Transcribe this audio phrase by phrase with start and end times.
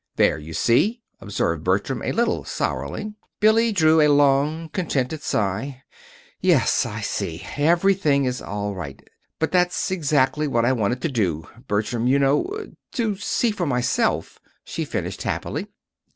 [0.15, 3.13] "There, you see," observed Bertram, a little sourly.
[3.39, 5.83] Billy drew a long, contented sigh.
[6.39, 8.99] "Yes, I see; everything is all right.
[9.37, 14.39] But that's exactly what I wanted to do, Bertram, you know to see for myself,"
[14.63, 15.67] she finished happily.